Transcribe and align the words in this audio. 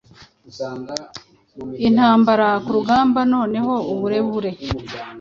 Intambara-ku 1.87 2.69
rugamba 2.77 3.19
Noneho 3.33 3.73
uburebure 3.93 4.51